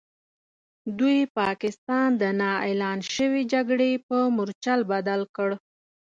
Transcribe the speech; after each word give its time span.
دوی 0.99 1.17
پاکستان 1.39 2.07
د 2.21 2.23
نا 2.39 2.51
اعلان 2.65 2.99
شوې 3.15 3.41
جګړې 3.53 3.91
په 4.07 4.17
مورچل 4.35 4.79
بدل 4.91 5.21
کړ. 5.35 5.49